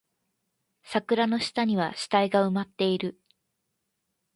[0.81, 3.19] 桜の下には死体が埋まっている